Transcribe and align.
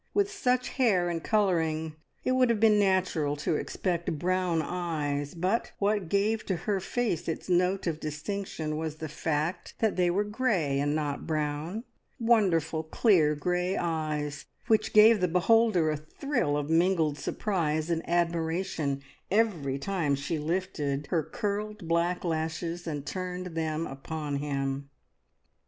With 0.15 0.31
such 0.31 0.69
hair 0.69 1.09
and 1.09 1.23
colouring 1.23 1.93
it 2.23 2.31
would 2.31 2.49
have 2.49 2.59
been 2.59 2.79
natural 2.79 3.35
to 3.35 3.53
expect 3.55 4.17
brown 4.17 4.63
eyes, 4.63 5.35
but 5.35 5.73
what 5.77 6.09
gave 6.09 6.43
to 6.47 6.55
her 6.55 6.79
face 6.79 7.27
its 7.27 7.47
note 7.47 7.85
of 7.85 7.99
distinction 7.99 8.77
was 8.77 8.95
the 8.95 9.07
fact 9.07 9.75
that 9.77 9.97
they 9.97 10.09
were 10.09 10.23
grey, 10.23 10.79
and 10.79 10.95
not 10.95 11.27
brown 11.27 11.83
wonderful 12.19 12.81
clear 12.81 13.35
grey 13.35 13.77
eyes, 13.77 14.45
which 14.65 14.91
gave 14.91 15.21
the 15.21 15.27
beholder 15.27 15.91
a 15.91 15.97
thrill 15.97 16.57
of 16.57 16.67
mingled 16.67 17.19
surprise 17.19 17.91
and 17.91 18.01
admiration 18.09 19.03
every 19.29 19.77
time 19.77 20.15
she 20.15 20.39
lifted 20.39 21.05
her 21.11 21.21
curled 21.21 21.87
black 21.87 22.23
lashes 22.23 22.87
and 22.87 23.05
turned 23.05 23.53
them 23.53 23.85
upon 23.85 24.37
him. 24.37 24.89